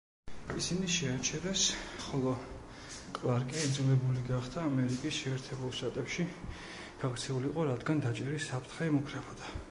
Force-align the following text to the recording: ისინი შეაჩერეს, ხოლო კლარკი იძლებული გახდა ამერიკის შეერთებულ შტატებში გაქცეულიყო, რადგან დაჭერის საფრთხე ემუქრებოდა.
ისინი 0.59 0.87
შეაჩერეს, 0.91 1.63
ხოლო 2.05 2.31
კლარკი 3.17 3.59
იძლებული 3.65 4.23
გახდა 4.29 4.63
ამერიკის 4.69 5.19
შეერთებულ 5.25 5.75
შტატებში 5.81 6.25
გაქცეულიყო, 7.03 7.67
რადგან 7.69 8.03
დაჭერის 8.07 8.49
საფრთხე 8.53 8.89
ემუქრებოდა. 8.93 9.53